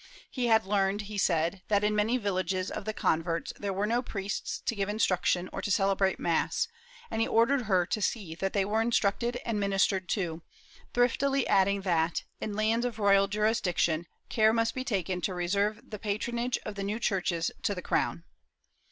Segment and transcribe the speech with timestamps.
[0.31, 4.01] He had learned, he said, that in many villages of the converts there were no
[4.01, 6.67] priests to give instruction or to celebrate mass,
[7.11, 10.41] and he ordered her to see that they were instructed and ministered to,
[10.91, 15.99] thriftily adding that, in lands of royal jurisdiction, care must be taken to reserve the
[15.99, 18.23] patronage of the new churches to the crown.